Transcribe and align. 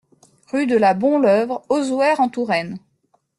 Rue 0.51 0.65
de 0.65 0.75
la 0.77 0.95
Bonleuvre, 0.95 1.61
Auzouer-en-Touraine 1.69 2.79